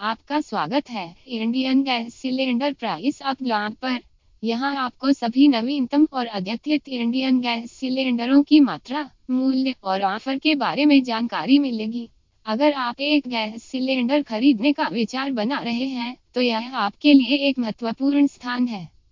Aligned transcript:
आपका 0.00 0.40
स्वागत 0.40 0.90
है 0.90 1.04
Indian 1.28 1.82
gas 1.82 2.14
cylinder 2.14 2.72
price 2.72 3.20
up 3.22 3.36
blog 3.42 3.72
पर। 3.74 3.98
यहाँ 4.42 4.74
आपको 4.76 5.12
सभी 5.12 5.46
नवीनतम 5.48 6.06
और 6.12 6.26
अद्यतित 6.28 6.88
इंडियन 6.88 7.40
गैस 7.40 7.72
सिलेंडरों 7.72 8.42
की 8.42 8.60
मात्रा, 8.60 9.02
मूल्य 9.30 9.74
और 9.84 10.02
ऑफ़र 10.02 10.38
के 10.38 10.54
बारे 10.54 10.84
में 10.84 11.02
जानकारी 11.02 11.58
मिलेगी। 11.58 12.08
अगर 12.46 12.72
आप 12.74 13.00
एक 13.00 13.26
गैस 13.28 13.62
सिलेंडर 13.62 14.22
खरीदने 14.22 14.72
का 14.72 14.88
विचार 14.88 15.32
बना 15.32 15.58
रहे 15.60 15.88
हैं 15.88 16.16
तो 16.34 16.40
यह 16.40 16.76
आपके 16.76 17.12
लिए 17.14 17.38
एक 17.48 17.58
महत्वपूर्ण 17.58 18.26
स्थान 18.26 18.66
है। 18.66 18.88